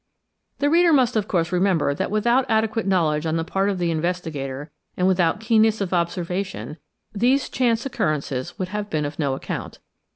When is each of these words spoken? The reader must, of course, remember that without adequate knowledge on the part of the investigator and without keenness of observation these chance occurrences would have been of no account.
The 0.57 0.67
reader 0.71 0.91
must, 0.91 1.15
of 1.15 1.27
course, 1.27 1.51
remember 1.51 1.93
that 1.93 2.09
without 2.09 2.49
adequate 2.49 2.87
knowledge 2.87 3.27
on 3.27 3.35
the 3.35 3.43
part 3.43 3.69
of 3.69 3.77
the 3.77 3.91
investigator 3.91 4.71
and 4.97 5.05
without 5.07 5.39
keenness 5.39 5.79
of 5.79 5.93
observation 5.93 6.77
these 7.13 7.49
chance 7.49 7.85
occurrences 7.85 8.57
would 8.57 8.69
have 8.69 8.89
been 8.89 9.05
of 9.05 9.19
no 9.19 9.35
account. 9.35 9.77